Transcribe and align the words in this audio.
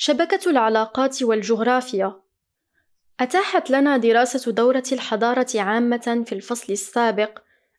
شبكة 0.00 0.50
العلاقات 0.50 1.22
والجغرافيا. 1.22 2.20
أتاحت 3.20 3.70
لنا 3.70 3.96
دراسة 3.96 4.52
دورة 4.52 4.84
الحضارة 4.92 5.46
عامة 5.54 6.24
في 6.26 6.34
الفصل 6.34 6.72
السابق 6.72 7.38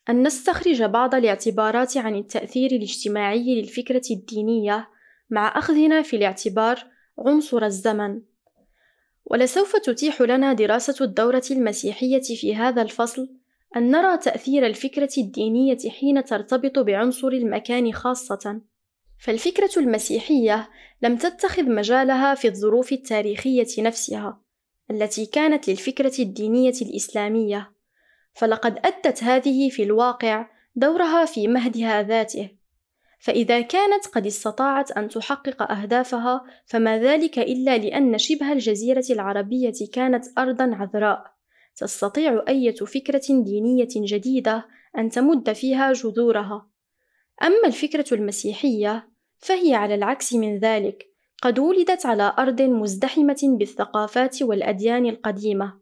أن 0.10 0.24
نستخرج 0.24 0.84
بعض 0.84 1.16
الاعتبارات 1.16 1.97
عن 1.97 2.16
التأثير 2.16 2.71
الاجتماعي 2.71 3.62
للفكرة 3.62 4.02
الدينية 4.12 4.90
مع 5.29 5.58
أخذنا 5.58 6.02
في 6.02 6.16
الاعتبار 6.16 6.86
عنصر 7.20 7.66
الزمن. 7.66 8.22
ولسوف 9.26 9.76
تتيح 9.76 10.22
لنا 10.22 10.54
دراسة 10.54 11.06
الدورة 11.06 11.44
المسيحية 11.51 12.22
في 12.22 12.56
هذا 12.56 12.81
الفصل 12.81 13.29
أن 13.76 13.92
نرى 13.92 14.17
تأثير 14.17 14.65
الفكرة 14.65 15.13
الدينية 15.17 15.90
حين 15.99 16.23
ترتبط 16.23 16.80
بعنصر 16.80 17.27
المكان 17.27 17.94
خاصة. 17.94 18.62
فالفكرة 19.20 19.72
المسيحية 19.77 20.70
لم 21.02 21.17
تتخذ 21.17 21.63
مجالها 21.63 22.35
في 22.35 22.48
الظروف 22.48 22.91
التاريخية 22.91 23.67
نفسها 23.80 24.41
التي 24.91 25.26
كانت 25.26 25.70
للفكرة 25.70 26.13
الدينية 26.20 26.73
الإسلامية. 26.81 27.71
فلقد 28.34 28.79
أدت 28.85 29.23
هذه 29.23 29.70
في 29.70 29.84
الواقع 29.84 30.48
دورها 30.76 31.26
في 31.26 31.48
مهدها 31.48 32.03
ذاته. 32.03 32.49
فإذا 33.20 33.62
كانت 33.62 34.07
قد 34.07 34.26
استطاعت 34.26 34.91
أن 34.91 35.09
تحقق 35.09 35.71
أهدافها 35.71 36.43
فما 36.65 36.99
ذلك 36.99 37.40
إلا 37.40 37.77
لأن 37.77 38.17
شبه 38.17 38.51
الجزيرة 38.51 39.05
العربية 39.09 39.73
كانت 39.93 40.26
أرضًا 40.38 40.76
عذراء، 40.76 41.34
تستطيع 41.76 42.43
أية 42.48 42.76
فكرة 42.76 43.23
دينية 43.29 43.88
جديدة 43.95 44.65
أن 44.98 45.09
تمد 45.09 45.54
فيها 45.54 45.93
جذورها. 45.93 46.70
أما 47.43 47.67
الفكرة 47.67 48.05
المسيحية 48.12 49.09
فهي 49.39 49.75
على 49.75 49.95
العكس 49.95 50.34
من 50.34 50.57
ذلك، 50.57 51.05
قد 51.41 51.59
ولدت 51.59 52.05
على 52.05 52.34
أرض 52.39 52.61
مزدحمة 52.61 53.39
بالثقافات 53.43 54.41
والأديان 54.41 55.05
القديمة، 55.05 55.79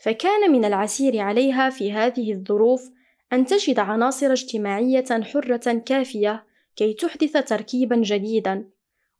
فكان 0.00 0.52
من 0.52 0.64
العسير 0.64 1.18
عليها 1.18 1.70
في 1.70 1.92
هذه 1.92 2.32
الظروف 2.32 2.90
أن 3.32 3.46
تجد 3.46 3.78
عناصر 3.78 4.32
اجتماعية 4.32 5.04
حرة 5.10 5.82
كافية 5.86 6.44
كي 6.76 6.92
تحدث 6.92 7.32
تركيبا 7.32 7.96
جديدا. 7.96 8.68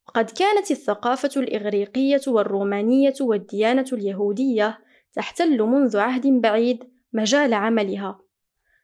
وقد 0.09 0.31
كانت 0.31 0.71
الثقافة 0.71 1.31
الإغريقية 1.37 2.21
والرومانية 2.27 3.15
والديانة 3.21 3.87
اليهودية 3.93 4.79
تحتل 5.13 5.63
منذ 5.63 5.97
عهد 5.97 6.27
بعيد 6.27 6.85
مجال 7.13 7.55
عملها. 7.55 8.21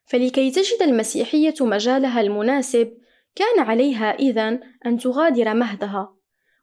فلكي 0.05 0.51
تجد 0.51 0.81
المسيحية 0.81 1.53
مجالها 1.61 2.21
المناسب 2.21 2.97
كان 3.37 3.59
عليها 3.65 4.11
إذن 4.11 4.59
أن 4.85 4.97
تغادر 4.97 5.53
مهدها. 5.53 6.13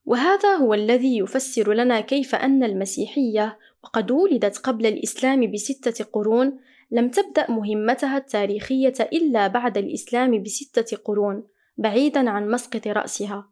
وهذا 0.04 0.54
هو 0.54 0.74
الذي 0.74 1.18
يفسر 1.18 1.72
لنا 1.72 2.00
كيف 2.00 2.34
أن 2.34 2.64
المسيحية 2.64 3.58
وقد 3.84 4.10
ولدت 4.10 4.58
قبل 4.58 4.86
الإسلام 4.86 5.52
بستة 5.52 6.04
قرون 6.04 6.58
لم 6.90 7.08
تبدأ 7.08 7.50
مهمتها 7.50 8.16
التاريخية 8.16 8.94
إلا 9.12 9.46
بعد 9.46 9.78
الإسلام 9.78 10.42
بستة 10.42 10.96
قرون 10.96 11.46
بعيدا 11.78 12.30
عن 12.30 12.50
مسقط 12.50 12.86
رأسها. 12.86 13.50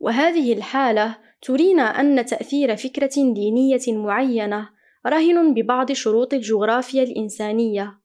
وهذه 0.00 0.52
الحالة 0.52 1.16
ترينا 1.42 1.82
أن 1.82 2.24
تأثير 2.24 2.76
فكرة 2.76 3.32
دينية 3.34 3.80
معينة 3.88 4.68
رهن 5.06 5.54
ببعض 5.54 5.92
شروط 5.92 6.34
الجغرافيا 6.34 7.02
الإنسانية. 7.02 8.00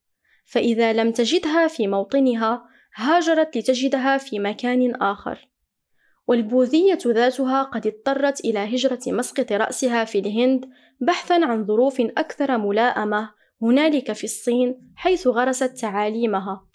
فإذا 0.45 0.93
لم 0.93 1.11
تجدها 1.11 1.67
في 1.67 1.87
موطنها 1.87 2.74
هاجرت 2.95 3.57
لتجدها 3.57 4.17
في 4.17 4.39
مكان 4.39 4.95
آخر 4.95 5.47
والبوذية 6.27 6.99
ذاتها 7.07 7.63
قد 7.63 7.87
اضطرت 7.87 8.39
إلى 8.39 8.59
هجرة 8.59 8.99
مسقط 9.07 9.51
رأسها 9.51 10.05
في 10.05 10.19
الهند 10.19 10.65
بحثًا 11.01 11.45
عن 11.45 11.65
ظروف 11.65 12.01
أكثر 12.01 12.57
ملائمة 12.57 13.29
هنالك 13.61 14.11
في 14.11 14.23
الصين 14.23 14.93
حيث 14.95 15.27
غرست 15.27 15.77
تعاليمها 15.81 16.65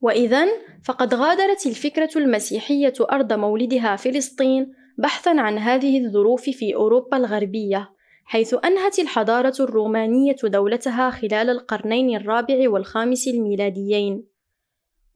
وإذا 0.00 0.46
فقد 0.84 1.14
غادرت 1.14 1.66
الفكرة 1.66 2.10
المسيحية 2.16 2.92
أرض 3.12 3.32
مولدها 3.32 3.96
فلسطين 3.96 4.72
بحثًا 4.98 5.40
عن 5.40 5.58
هذه 5.58 6.04
الظروف 6.04 6.42
في 6.42 6.74
أوروبا 6.74 7.16
الغربية، 7.16 7.90
حيث 8.24 8.54
أنهت 8.64 8.98
الحضارة 8.98 9.54
الرومانية 9.60 10.36
دولتها 10.44 11.10
خلال 11.10 11.50
القرنين 11.50 12.16
الرابع 12.16 12.70
والخامس 12.70 13.28
الميلاديين. 13.28 14.33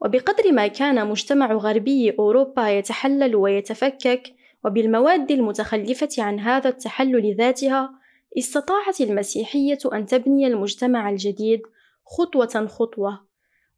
وبقدر 0.00 0.52
ما 0.52 0.66
كان 0.66 1.06
مجتمع 1.06 1.52
غربي 1.52 2.14
أوروبا 2.18 2.68
يتحلل 2.68 3.36
ويتفكك، 3.36 4.22
وبالمواد 4.64 5.30
المتخلفة 5.30 6.08
عن 6.18 6.40
هذا 6.40 6.68
التحلل 6.68 7.34
ذاتها، 7.36 7.90
استطاعت 8.38 9.00
المسيحية 9.00 9.78
أن 9.92 10.06
تبني 10.06 10.46
المجتمع 10.46 11.10
الجديد 11.10 11.60
خطوة 12.06 12.66
خطوة. 12.66 13.28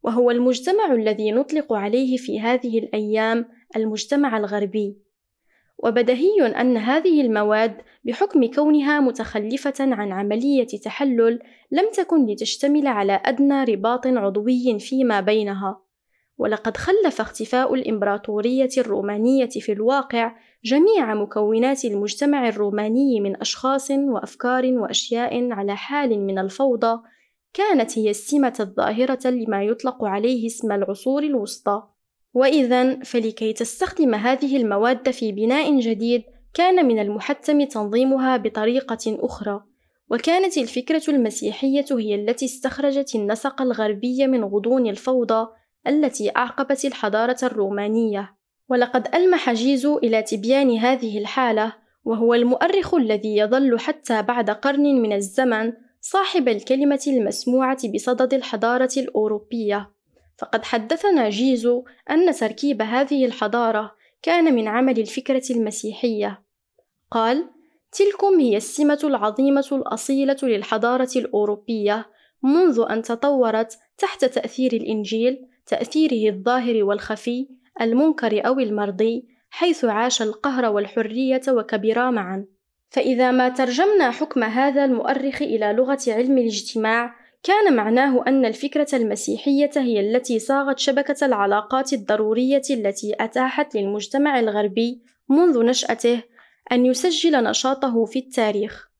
وهو 0.03 0.31
المجتمع 0.31 0.93
الذي 0.93 1.31
نطلق 1.31 1.73
عليه 1.73 2.17
في 2.17 2.39
هذه 2.39 2.79
الأيام 2.79 3.45
المجتمع 3.75 4.37
الغربي. 4.37 4.97
وبدهي 5.77 6.47
أن 6.61 6.77
هذه 6.77 7.21
المواد 7.21 7.81
بحكم 8.03 8.45
كونها 8.51 8.99
متخلفة 8.99 9.73
عن 9.79 10.11
عملية 10.11 10.67
تحلل 10.67 11.39
لم 11.71 11.91
تكن 11.93 12.25
لتشتمل 12.25 12.87
على 12.87 13.21
أدنى 13.25 13.63
رباط 13.63 14.07
عضوي 14.07 14.79
فيما 14.79 15.21
بينها. 15.21 15.81
ولقد 16.41 16.77
خلف 16.77 17.21
اختفاء 17.21 17.73
الإمبراطورية 17.73 18.69
الرومانية 18.77 19.49
في 19.49 19.71
الواقع 19.71 20.35
جميع 20.63 21.13
مكونات 21.13 21.85
المجتمع 21.85 22.47
الروماني 22.47 23.19
من 23.19 23.41
أشخاص 23.41 23.91
وأفكار 23.91 24.65
وأشياء 24.65 25.51
على 25.51 25.75
حال 25.75 26.19
من 26.19 26.39
الفوضى 26.39 27.01
كانت 27.53 27.97
هي 27.97 28.09
السمة 28.09 28.53
الظاهرة 28.59 29.27
لما 29.29 29.63
يطلق 29.63 30.03
عليه 30.03 30.47
اسم 30.47 30.71
العصور 30.71 31.23
الوسطى. 31.23 31.83
وإذا 32.33 32.99
فلكي 32.99 33.53
تستخدم 33.53 34.15
هذه 34.15 34.57
المواد 34.57 35.11
في 35.11 35.31
بناء 35.31 35.79
جديد 35.79 36.23
كان 36.53 36.85
من 36.85 36.99
المحتم 36.99 37.63
تنظيمها 37.63 38.37
بطريقة 38.37 39.17
أخرى 39.19 39.63
وكانت 40.09 40.57
الفكرة 40.57 41.03
المسيحية 41.07 41.85
هي 41.91 42.15
التي 42.15 42.45
استخرجت 42.45 43.15
النسق 43.15 43.61
الغربي 43.61 44.27
من 44.27 44.43
غضون 44.43 44.87
الفوضى 44.87 45.47
التي 45.87 46.29
أعقبت 46.29 46.85
الحضارة 46.85 47.37
الرومانية 47.43 48.35
ولقد 48.69 49.15
ألمح 49.15 49.53
جيزو 49.53 49.97
إلى 49.97 50.23
تبيان 50.23 50.77
هذه 50.77 51.17
الحالة 51.17 51.73
وهو 52.05 52.33
المؤرخ 52.33 52.93
الذي 52.93 53.37
يظل 53.37 53.79
حتى 53.79 54.21
بعد 54.21 54.49
قرن 54.49 55.01
من 55.01 55.13
الزمن 55.13 55.73
صاحب 56.01 56.47
الكلمة 56.47 57.01
المسموعة 57.07 57.89
بصدد 57.93 58.33
الحضارة 58.33 58.89
الأوروبية، 58.97 59.91
فقد 60.37 60.63
حدثنا 60.63 61.29
جيزو 61.29 61.83
أن 62.09 62.33
تركيب 62.33 62.81
هذه 62.81 63.25
الحضارة 63.25 63.95
كان 64.21 64.55
من 64.55 64.67
عمل 64.67 64.99
الفكرة 64.99 65.43
المسيحية. 65.49 66.43
قال: 67.11 67.49
تلكم 67.91 68.39
هي 68.39 68.57
السمة 68.57 68.99
العظيمة 69.03 69.67
الأصيلة 69.71 70.37
للحضارة 70.43 71.09
الأوروبية 71.15 72.05
منذ 72.43 72.85
أن 72.89 73.01
تطورت 73.01 73.79
تحت 73.97 74.25
تأثير 74.25 74.73
الإنجيل، 74.73 75.47
تأثيره 75.65 76.33
الظاهر 76.33 76.83
والخفي، 76.83 77.47
المنكر 77.81 78.47
أو 78.47 78.59
المرضي، 78.59 79.27
حيث 79.49 79.85
عاش 79.85 80.21
القهر 80.21 80.65
والحرية 80.65 81.41
وكبرا 81.49 82.11
معًا. 82.11 82.45
فإذا 82.89 83.31
ما 83.31 83.49
ترجمنا 83.49 84.11
حكم 84.11 84.43
هذا 84.43 84.85
المؤرخ 84.85 85.41
إلى 85.41 85.73
لغة 85.73 85.99
علم 86.07 86.37
الاجتماع 86.37 87.15
كان 87.43 87.75
معناه 87.75 88.23
أن 88.27 88.45
الفكرة 88.45 88.87
المسيحية 88.93 89.71
هي 89.77 89.99
التي 89.99 90.39
صاغت 90.39 90.79
شبكة 90.79 91.25
العلاقات 91.25 91.93
الضرورية 91.93 92.61
التي 92.69 93.13
أتاحت 93.19 93.75
للمجتمع 93.75 94.39
الغربي 94.39 95.01
منذ 95.29 95.65
نشأته 95.65 96.23
أن 96.71 96.85
يسجل 96.85 97.43
نشاطه 97.43 98.05
في 98.05 98.19
التاريخ، 98.19 98.91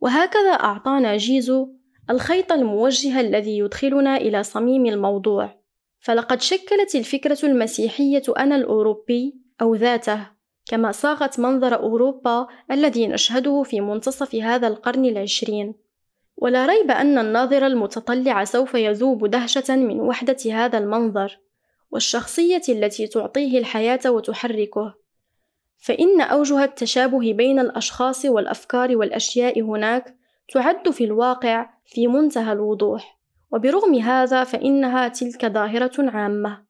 وهكذا 0.00 0.50
أعطانا 0.50 1.16
جيزو 1.16 1.68
الخيط 2.10 2.52
الموجه 2.52 3.20
الذي 3.20 3.58
يدخلنا 3.58 4.16
إلى 4.16 4.42
صميم 4.42 4.86
الموضوع، 4.86 5.61
فلقد 6.02 6.40
شكلت 6.40 6.94
الفكرة 6.94 7.38
المسيحية 7.44 8.22
أنا 8.38 8.56
الأوروبي 8.56 9.34
أو 9.60 9.74
ذاته 9.74 10.26
كما 10.66 10.92
صاغت 10.92 11.40
منظر 11.40 11.74
أوروبا 11.74 12.46
الذي 12.70 13.06
نشهده 13.06 13.62
في 13.62 13.80
منتصف 13.80 14.34
هذا 14.34 14.68
القرن 14.68 15.04
العشرين. 15.04 15.74
ولا 16.36 16.66
ريب 16.66 16.90
أن 16.90 17.18
الناظر 17.18 17.66
المتطلع 17.66 18.44
سوف 18.44 18.74
يذوب 18.74 19.26
دهشة 19.26 19.76
من 19.76 20.00
وحدة 20.00 20.36
هذا 20.52 20.78
المنظر 20.78 21.38
والشخصية 21.90 22.62
التي 22.68 23.06
تعطيه 23.06 23.58
الحياة 23.58 24.00
وتحركه. 24.06 24.94
فإن 25.78 26.20
أوجه 26.20 26.64
التشابه 26.64 27.32
بين 27.32 27.58
الأشخاص 27.60 28.24
والأفكار 28.24 28.96
والأشياء 28.96 29.60
هناك 29.60 30.16
تعد 30.52 30.90
في 30.90 31.04
الواقع 31.04 31.70
في 31.86 32.06
منتهى 32.06 32.52
الوضوح. 32.52 33.21
وبرغم 33.52 33.94
هذا 33.94 34.44
فإنها 34.44 35.08
تلك 35.08 35.46
ظاهرة 35.46 35.92
عامة. 35.98 36.62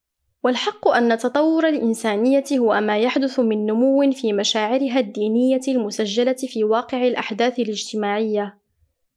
والحق 0.45 0.89
أن 0.89 1.19
تطور 1.19 1.69
الإنسانية 1.69 2.45
هو 2.53 2.81
ما 2.81 2.99
يحدث 2.99 3.41
من 3.41 3.67
نمو 3.67 4.13
في 4.13 4.33
مشاعرها 4.33 4.99
الدينية 4.99 5.61
المسجلة 5.69 6.33
في 6.33 6.65
واقع 6.65 7.07
الأحداث 7.07 7.59
الاجتماعية، 7.59 8.59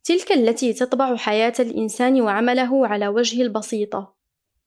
تلك 0.04 0.32
التي 0.32 0.74
تطبع 0.74 1.16
حياة 1.16 1.54
الإنسان 1.60 2.22
وعمله 2.22 2.88
على 2.88 3.08
وجه 3.08 3.42
البسيطة. 3.42 4.16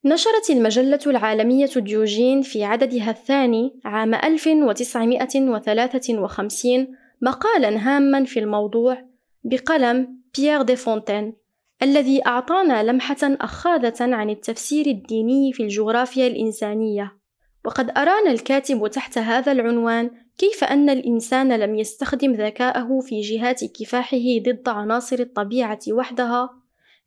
نشرت 0.04 0.50
المجلة 0.50 1.00
العالمية 1.06 1.70
ديوجين 1.76 2.42
في 2.42 2.64
عددها 2.64 3.10
الثاني 3.10 3.80
عام 3.84 4.14
1953 4.14 6.96
مقالًا 7.22 7.78
هامًا 7.78 8.24
في 8.24 8.40
الموضوع 8.40 9.04
بقلم 9.44 10.18
بيير 10.36 10.62
دي 10.62 10.76
فونتين 10.76 11.32
الذي 11.82 12.26
أعطانا 12.26 12.82
لمحة 12.82 13.16
أخاذة 13.22 14.14
عن 14.14 14.30
التفسير 14.30 14.86
الديني 14.86 15.52
في 15.52 15.62
الجغرافيا 15.62 16.26
الإنسانية. 16.26 17.18
وقد 17.64 17.90
أرانا 17.90 18.30
الكاتب 18.30 18.86
تحت 18.86 19.18
هذا 19.18 19.52
العنوان 19.52 20.10
كيف 20.38 20.64
أن 20.64 20.90
الإنسان 20.90 21.52
لم 21.52 21.74
يستخدم 21.74 22.32
ذكاءه 22.32 23.00
في 23.00 23.20
جهات 23.20 23.64
كفاحه 23.64 24.38
ضد 24.38 24.68
عناصر 24.68 25.18
الطبيعة 25.18 25.78
وحدها. 25.90 26.50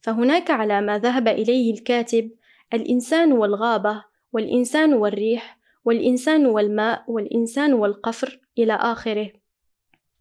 فهناك 0.02 0.52
على 0.52 0.82
ما 0.82 0.98
ذهب 0.98 1.28
إليه 1.28 1.74
الكاتب 1.74 2.32
الإنسان 2.74 3.32
والغابة 3.32 4.04
والإنسان 4.34 4.94
والريح 4.94 5.58
والإنسان 5.86 6.46
والماء 6.46 7.04
والإنسان 7.08 7.74
والقفر 7.74 8.40
إلى 8.58 8.74
آخره. 8.74 9.32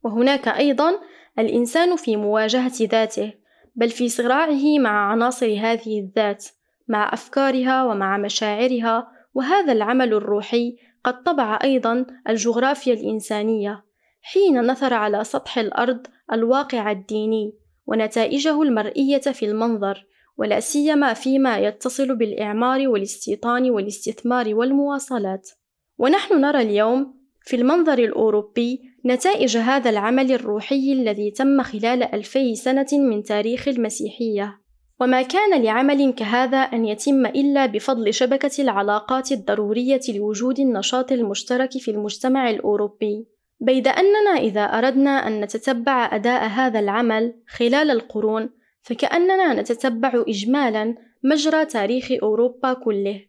وهناك 0.03 0.49
أيضا 0.49 1.01
الإنسان 1.39 1.97
في 1.97 2.17
مواجهة 2.17 2.73
ذاته 2.83 3.33
بل 3.75 3.91
في 3.91 4.09
صراعه 4.09 4.79
مع 4.79 5.11
عناصر 5.11 5.47
هذه 5.47 6.01
الذات 6.01 6.47
مع 6.89 7.13
أفكارها 7.13 7.85
ومع 7.85 8.19
مشاعرها 8.19 9.09
وهذا 9.35 9.73
العمل 9.73 10.15
الروحي 10.15 10.77
قد 11.05 11.23
طبع 11.23 11.59
أيضا 11.65 12.07
الجغرافيا 12.29 12.95
الإنسانية 12.95 13.85
حين 14.23 14.61
نثر 14.61 14.95
على 14.95 15.25
سطح 15.25 15.59
الأرض 15.59 16.07
الواقع 16.33 16.91
الديني 16.91 17.55
ونتائجه 17.87 18.63
المرئية 18.63 19.19
في 19.19 19.47
المنظر 19.47 20.07
ولا 20.37 20.61
سيما 20.61 21.13
فيما 21.13 21.59
يتصل 21.59 22.17
بالإعمار 22.17 22.89
والاستيطان 22.89 23.71
والاستثمار 23.71 24.55
والمواصلات. 24.55 25.51
ونحن 25.99 26.41
نرى 26.41 26.63
اليوم 26.63 27.15
في 27.43 27.57
المنظر 27.57 27.99
الأوروبي 27.99 28.90
نتائج 29.07 29.57
هذا 29.57 29.91
العمل 29.91 30.33
الروحي 30.33 30.93
الذي 30.93 31.31
تم 31.31 31.63
خلال 31.63 32.03
ألفي 32.03 32.55
سنة 32.55 32.87
من 32.93 33.23
تاريخ 33.23 33.69
المسيحية. 33.69 34.61
وما 35.01 35.23
كان 35.23 35.63
لعمل 35.63 36.13
كهذا 36.13 36.59
أن 36.59 36.85
يتم 36.85 37.27
إلا 37.27 37.67
بفضل 37.67 38.15
شبكة 38.15 38.51
العلاقات 38.63 39.33
الضرورية 39.33 40.01
لوجود 40.09 40.61
النشاط 40.61 41.13
المشترك 41.13 41.71
في 41.73 41.91
المجتمع 41.91 42.51
الأوروبي. 42.51 43.27
بيد 43.61 43.89
أننا 43.89 44.31
إذا 44.41 44.61
أردنا 44.61 45.27
أن 45.27 45.41
نتتبع 45.41 46.15
أداء 46.17 46.47
هذا 46.47 46.79
العمل 46.79 47.35
خلال 47.49 47.91
القرون 47.91 48.51
فكأننا 48.83 49.55
نتتبع 49.61 50.25
إجمالا 50.29 50.95
مجرى 51.25 51.65
تاريخ 51.65 52.09
أوروبا 52.23 52.73
كله. 52.73 53.21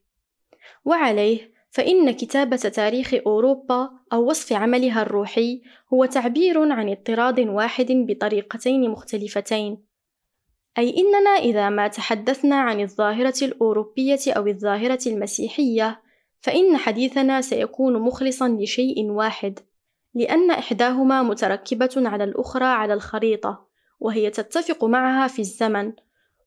وعليه 0.86 1.51
فإن 1.72 2.12
كتابة 2.12 2.58
تاريخ 2.58 3.14
أوروبا 3.26 3.90
أو 4.14 4.30
وصف 4.30 4.54
عملها 4.54 5.02
الروحي 5.02 5.62
هو 5.94 6.06
تعبير 6.06 6.72
عن 6.72 6.90
اضطراد 6.90 7.40
واحد 7.40 7.88
بطريقتين 7.92 8.90
مختلفتين. 8.90 9.84
أي 10.78 10.98
إننا 10.98 11.30
إذا 11.30 11.70
ما 11.70 11.88
تحدثنا 11.88 12.56
عن 12.56 12.82
الظاهرة 12.82 13.34
الأوروبية 13.42 14.20
أو 14.28 14.48
الظاهرة 14.48 15.00
المسيحية 15.08 16.02
فإن 16.42 16.78
حديثنا 16.78 17.42
سيكون 17.42 17.94
مخلصا 18.02 18.50
لشيء 18.50 19.12
واحد 19.12 19.60
لأن 20.14 20.52
إحداهما 20.52 21.24
متركبة 21.24 21.90
على 21.98 22.24
الأخرى 22.24 22.66
على 22.66 22.94
الخريطة 22.94 23.68
وهي 24.00 24.30
تتفق 24.30 24.84
معها 24.84 25.28
في 25.28 25.40
الزمن 25.40 25.94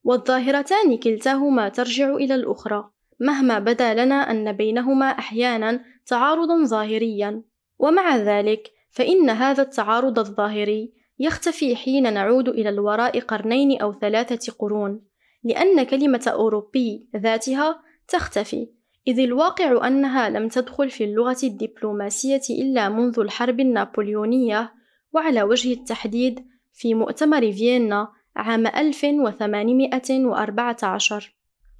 والظاهرتان 0.03 0.97
كلتاهما 0.97 1.69
ترجع 1.69 2.15
إلى 2.15 2.35
الأخرى. 2.35 2.94
مهما 3.19 3.59
بدا 3.59 4.05
لنا 4.05 4.31
أن 4.31 4.51
بينهما 4.51 5.05
أحيانا 5.05 5.83
تعارضا 6.05 6.63
ظاهريا. 6.63 7.41
ومع 7.79 8.17
ذلك 8.17 8.71
فإن 8.89 9.29
هذا 9.29 9.63
التعارض 9.63 10.19
الظاهري 10.19 10.93
يختفي 11.19 11.75
حين 11.75 12.13
نعود 12.13 12.49
إلى 12.49 12.69
الوراء 12.69 13.19
قرنين 13.19 13.81
أو 13.81 13.93
ثلاثة 13.93 14.53
قرون 14.59 15.01
لأن 15.43 15.83
كلمة 15.83 16.23
أوروبي 16.27 17.07
ذاتها 17.15 17.81
تختفي 18.07 18.67
إذ 19.07 19.19
الواقع 19.19 19.87
أنها 19.87 20.29
لم 20.29 20.47
تدخل 20.47 20.89
في 20.89 21.03
اللغة 21.03 21.37
الدبلوماسية 21.43 22.41
إلا 22.49 22.89
منذ 22.89 23.19
الحرب 23.19 23.59
النابليونية 23.59 24.73
وعلى 25.13 25.43
وجه 25.43 25.73
التحديد 25.73 26.45
في 26.73 26.93
مؤتمر 26.93 27.51
فيينا 27.51 28.07
عام 28.35 28.67
1814 28.67 31.35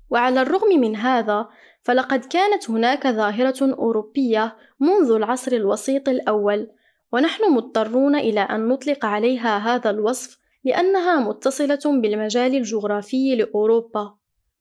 وعلى 0.09 0.41
الرغم 0.41 0.79
من 0.79 0.95
هذا 0.95 1.49
فلقد 1.81 2.25
كانت 2.25 2.69
هناك 2.69 3.07
ظاهرة 3.07 3.73
أوروبية 3.73 4.55
منذ 4.79 5.11
العصر 5.11 5.51
الوسيط 5.51 6.09
الأول 6.09 6.67
ونحن 7.11 7.53
مضطرون 7.53 8.15
إلى 8.15 8.39
أن 8.39 8.67
نطلق 8.67 9.05
عليها 9.05 9.57
هذا 9.57 9.89
الوصف 9.89 10.37
لأنها 10.63 11.19
متصلة 11.19 12.01
بالمجال 12.01 12.55
الجغرافي 12.55 13.35
لأوروبا. 13.35 14.15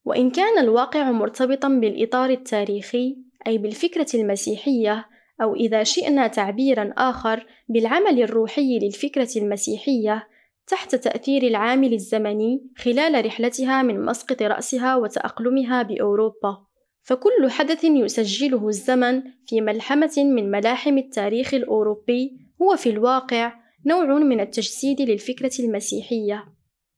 وإن 0.05 0.31
كان 0.31 0.58
الواقع 0.58 1.11
مرتبطا 1.11 1.69
بالإطار 1.69 2.31
التاريخي 2.31 3.17
أي 3.46 3.58
بالفكرة 3.58 4.06
المسيحية 4.14 5.06
أو 5.43 5.55
إذا 5.55 5.82
شئنا 5.82 6.26
تعبيرا 6.26 6.93
آخر 6.99 7.46
بالعمل 7.69 8.23
الروحي 8.23 8.79
للفكرة 8.79 9.29
المسيحية 9.37 10.29
تحت 10.66 10.94
تأثير 10.94 11.43
العامل 11.43 11.93
الزمني 11.93 12.70
خلال 12.76 13.26
رحلتها 13.26 13.82
من 13.82 14.05
مسقط 14.05 14.43
رأسها 14.43 14.96
وتأقلمها 14.96 15.82
بأوروبا. 15.82 16.66
فكل 17.02 17.50
حدث 17.50 17.84
يسجله 17.84 18.69
الزمن 18.69 19.22
في 19.46 19.61
ملحمة 19.61 20.12
من 20.16 20.50
ملاحم 20.50 20.99
التاريخ 20.99 21.55
الأوروبي 21.55 22.31
هو 22.62 22.76
في 22.76 22.90
الواقع 22.90 23.52
نوع 23.87 24.05
من 24.05 24.40
التجسيد 24.40 25.00
للفكرة 25.00 25.52
المسيحية. 25.58 26.44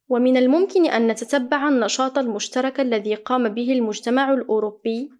ومن 0.08 0.36
الممكن 0.36 0.86
أن 0.86 1.06
نتتبع 1.06 1.68
النشاط 1.68 2.18
المشترك 2.18 2.80
الذي 2.80 3.14
قام 3.14 3.48
به 3.48 3.72
المجتمع 3.72 4.32
الأوروبي 4.32 5.10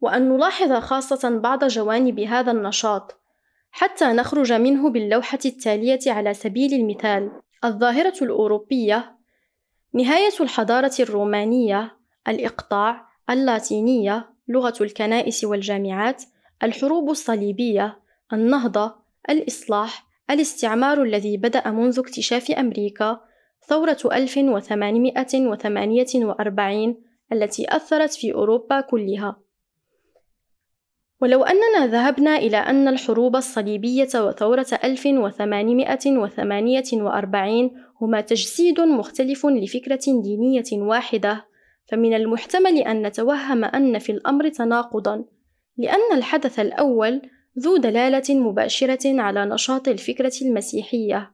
وأن 0.00 0.28
نلاحظ 0.28 0.72
خاصة 0.72 1.38
بعض 1.38 1.64
جوانب 1.64 2.20
هذا 2.20 2.52
النشاط 2.52 3.20
حتى 3.70 4.04
نخرج 4.04 4.52
منه 4.52 4.90
باللوحة 4.90 5.38
التالية 5.44 6.00
على 6.06 6.34
سبيل 6.34 6.74
المثال. 6.74 7.30
الظاهرة 7.64 8.14
الأوروبية 8.22 9.16
نهاية 9.92 10.32
الحضارة 10.40 10.92
الرومانية 11.00 11.96
الإقطاع 12.28 13.06
اللاتينية 13.30 14.30
لغة 14.48 14.74
الكنائس 14.80 15.44
والجامعات 15.44 16.22
الحروب 16.62 17.10
الصليبية 17.10 17.98
النهضة 18.32 18.94
الإصلاح 19.30 20.06
الاستعمار 20.30 21.02
الذي 21.02 21.36
بدأ 21.36 21.70
منذ 21.70 21.98
اكتشاف 21.98 22.50
أمريكا 22.50 23.20
ثورة 23.68 23.98
1848 24.04 26.96
التي 27.32 27.76
أثرت 27.76 28.12
في 28.12 28.34
أوروبا 28.34 28.80
كلها. 28.80 29.36
ولو 31.20 31.42
أننا 31.42 31.86
ذهبنا 31.86 32.36
إلى 32.36 32.56
أن 32.56 32.88
الحروب 32.88 33.36
الصليبية 33.36 34.08
وثورة 34.14 34.66
1848 34.84 37.70
هما 38.00 38.20
تجسيد 38.20 38.80
مختلف 38.80 39.46
لفكرة 39.46 40.00
دينية 40.06 40.64
واحدة، 40.72 41.44
فمن 41.90 42.14
المحتمل 42.14 42.78
أن 42.78 43.06
نتوهم 43.06 43.64
أن 43.64 43.98
في 43.98 44.12
الأمر 44.12 44.48
تناقضًا، 44.48 45.24
لأن 45.76 46.12
الحدث 46.14 46.60
الأول 46.60 47.22
ذو 47.58 47.76
دلالة 47.76 48.34
مباشرة 48.34 49.20
على 49.20 49.44
نشاط 49.44 49.88
الفكرة 49.88 50.32
المسيحية، 50.42 51.32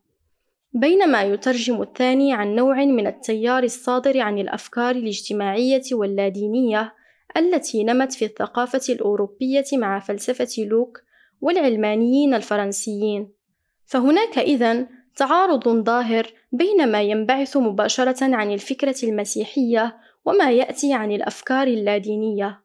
بينما 0.73 1.23
يترجم 1.23 1.83
الثاني 1.83 2.33
عن 2.33 2.55
نوع 2.55 2.85
من 2.85 3.07
التيار 3.07 3.63
الصادر 3.63 4.21
عن 4.21 4.39
الأفكار 4.39 4.97
الاجتماعية 4.97 5.83
واللادينية. 5.93 6.93
التي 7.37 7.85
نمت 7.85 8.13
في 8.13 8.25
الثقافة 8.25 8.81
الأوروبية 8.89 9.65
مع 9.73 9.99
فلسفة 9.99 10.65
لوك 10.65 11.03
والعلمانيين 11.41 12.35
الفرنسيين. 12.35 13.33
فهناك 13.85 14.39
إذن 14.39 14.87
تعارض 15.17 15.69
ظاهر 15.69 16.33
بين 16.53 16.93
ما 16.93 17.03
ينبعث 17.03 17.57
مباشرة 17.57 18.35
عن 18.35 18.53
الفكرة 18.53 18.97
المسيحية 19.03 19.97
وما 20.25 20.51
يأتي 20.51 20.95
عن 20.95 21.13
الأفكار 21.13 21.67
اللادينية. 21.67 22.63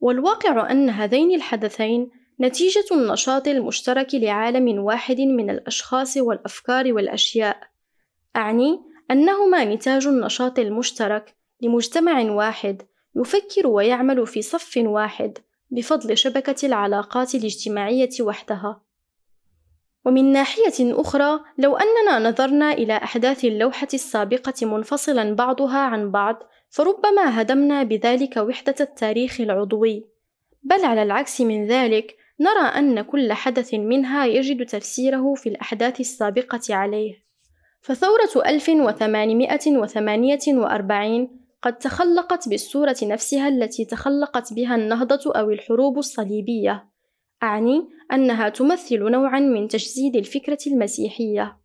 والواقع 0.00 0.70
أن 0.70 0.90
هذين 0.90 1.34
الحدثين 1.34 2.10
نتيجة 2.40 2.84
النشاط 2.92 3.48
المشترك 3.48 4.14
لعالم 4.14 4.78
واحد 4.78 5.20
من 5.20 5.50
الأشخاص 5.50 6.16
والأفكار 6.16 6.92
والأشياء. 6.92 7.56
أعني 8.36 8.80
أنهما 9.10 9.64
نتاج 9.64 10.06
النشاط 10.06 10.58
المشترك 10.58 11.36
لمجتمع 11.62 12.20
واحد 12.20 12.82
يفكر 13.16 13.66
ويعمل 13.66 14.26
في 14.26 14.42
صف 14.42 14.76
واحد 14.76 15.38
بفضل 15.70 16.16
شبكة 16.16 16.66
العلاقات 16.66 17.34
الاجتماعية 17.34 18.10
وحدها. 18.20 18.80
ومن 20.04 20.32
ناحية 20.32 20.74
أخرى، 20.80 21.40
لو 21.58 21.76
أننا 21.76 22.30
نظرنا 22.30 22.72
إلى 22.72 22.96
أحداث 22.96 23.44
اللوحة 23.44 23.88
السابقة 23.94 24.66
منفصلاً 24.66 25.34
بعضها 25.34 25.78
عن 25.78 26.10
بعض، 26.10 26.42
فربما 26.70 27.40
هدمنا 27.40 27.82
بذلك 27.82 28.36
وحدة 28.36 28.74
التاريخ 28.80 29.40
العضوي، 29.40 30.04
بل 30.62 30.84
على 30.84 31.02
العكس 31.02 31.40
من 31.40 31.66
ذلك، 31.66 32.16
نرى 32.40 32.68
أن 32.78 33.02
كل 33.02 33.32
حدث 33.32 33.74
منها 33.74 34.26
يجد 34.26 34.66
تفسيره 34.66 35.34
في 35.34 35.48
الأحداث 35.48 36.00
السابقة 36.00 36.60
عليه. 36.70 37.22
فثورة 37.80 38.46
1848 38.46 41.41
قد 41.62 41.78
تخلقت 41.78 42.48
بالصورة 42.48 42.96
نفسها 43.02 43.48
التي 43.48 43.84
تخلقت 43.84 44.52
بها 44.52 44.74
النهضة 44.74 45.32
أو 45.36 45.50
الحروب 45.50 45.98
الصليبية، 45.98 46.88
أعني 47.42 47.88
أنها 48.12 48.48
تمثل 48.48 48.98
نوعًا 48.98 49.40
من 49.40 49.68
تجسيد 49.68 50.16
الفكرة 50.16 50.58
المسيحية. 50.66 51.58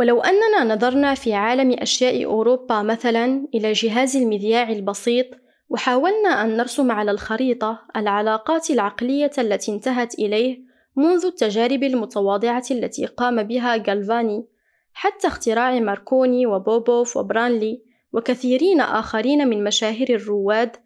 ولو 0.00 0.20
أننا 0.20 0.74
نظرنا 0.74 1.14
في 1.14 1.34
عالم 1.34 1.76
أشياء 1.78 2.24
أوروبا 2.24 2.82
مثلا 2.82 3.48
إلى 3.54 3.72
جهاز 3.72 4.16
المذياع 4.16 4.70
البسيط 4.70 5.26
وحاولنا 5.68 6.28
أن 6.28 6.56
نرسم 6.56 6.92
على 6.92 7.10
الخريطة 7.10 7.78
العلاقات 7.96 8.70
العقلية 8.70 9.30
التي 9.38 9.72
انتهت 9.72 10.14
إليه 10.14 10.60
منذ 10.96 11.26
التجارب 11.26 11.82
المتواضعة 11.82 12.64
التي 12.70 13.06
قام 13.06 13.42
بها 13.42 13.76
غالفاني 13.76 14.46
حتى 14.92 15.26
اختراع 15.26 15.80
ماركوني 15.80 16.46
وبوبوف 16.46 17.16
وبرانلي 17.16 17.82
وكثيرين 18.12 18.80
آخرين 18.80 19.48
من 19.48 19.64
مشاهير 19.64 20.14
الرواد 20.14 20.76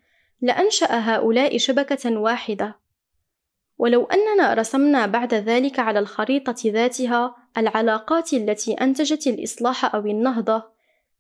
لأنشأ 0.40 0.86
هؤلاء 0.90 1.58
شبكة 1.58 2.18
واحدة. 2.18 2.78
ولو 3.78 4.04
أننا 4.04 4.54
رسمنا 4.54 5.06
بعد 5.06 5.34
ذلك 5.34 5.78
على 5.78 5.98
الخريطة 5.98 6.56
ذاتها 6.66 7.36
العلاقات 7.58 8.32
التي 8.32 8.74
أنتجت 8.74 9.26
الإصلاح 9.26 9.94
أو 9.94 10.00
النهضة 10.00 10.62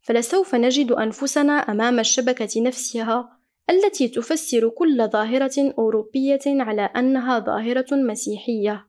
فلسوف 0.02 0.54
نجد 0.54 0.92
أنفسنا 0.92 1.52
أمام 1.52 2.00
الشبكة 2.00 2.62
نفسها 2.62 3.38
التي 3.70 4.08
تفسر 4.08 4.68
كل 4.68 5.08
ظاهرة 5.08 5.74
أوروبية 5.78 6.40
على 6.46 6.82
أنها 6.82 7.38
ظاهرة 7.38 7.86
مسيحية. 7.92 8.86